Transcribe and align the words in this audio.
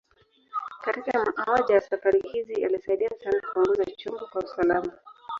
Katika 0.81 1.33
moja 1.47 1.75
ya 1.75 1.81
safari 1.81 2.21
hizi, 2.21 2.65
alisaidia 2.65 3.09
sana 3.23 3.41
kuongoza 3.53 3.85
chombo 3.85 4.27
kwa 4.31 4.41
usalama. 4.43 4.91